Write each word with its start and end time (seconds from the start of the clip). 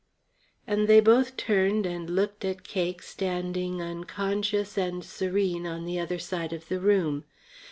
And 0.65 0.87
they 0.87 0.99
both 0.99 1.37
turned 1.37 1.85
and 1.85 2.09
looked 2.09 2.43
at 2.43 2.63
Cake 2.63 3.03
standing 3.03 3.83
unconscious 3.83 4.75
and 4.75 5.05
serene 5.05 5.67
on 5.67 5.85
the 5.85 5.99
other 5.99 6.17
side 6.17 6.53
of 6.53 6.69
the 6.69 6.79
room. 6.79 7.23